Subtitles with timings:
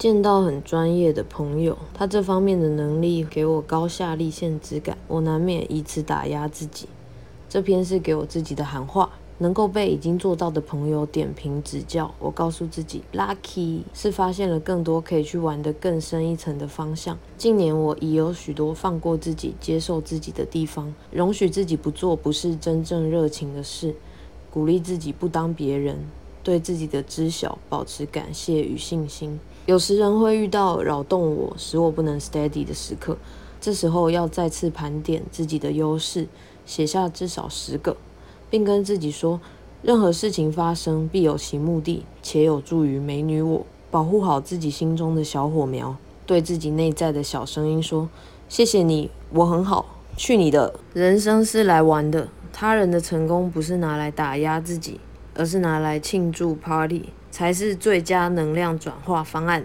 [0.00, 6.88] 见到很专业的朋友，他这方面的能力给我高下立现之感，我难免以此打压自己。
[7.50, 17.18] 这篇是给我自己的喊话，能够被已经做到的朋友点评指教，我告诉自己，lucky 是发现了更多可以去玩的更深一层的方向。
[17.36, 23.94] 近年我已有许多放过自己、接受自己的地方，容许自己不做不是真正热情的事，
[24.50, 25.98] 鼓励自己不当别人，
[26.42, 29.38] 对自己的知晓保持感谢与信心。
[29.70, 33.16] 有时人会遇到扰动我、使我不能 steady 的时刻，
[33.60, 36.26] 这时候要再次盘点自己的优势，
[36.66, 37.96] 写下至少十个，
[38.50, 39.40] 并跟自己说：
[39.80, 43.64] 任何事情发生必有其目的，且有助于美女我。
[43.92, 45.96] 保护好自己心中的小火苗，
[46.26, 48.08] 对自己内在的小声音说：
[48.48, 50.00] 谢谢你，我很好。
[50.16, 50.74] 去你的！
[50.92, 54.98] 人生是来玩的，他人的成功不是拿来打压自己，
[55.40, 57.06] 而是拿来庆祝 party。
[57.30, 59.64] 才是最佳能量转化方案。